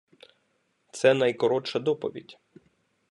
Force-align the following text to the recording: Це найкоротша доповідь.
Це 0.91 1.13
найкоротша 1.13 1.79
доповідь. 1.79 2.37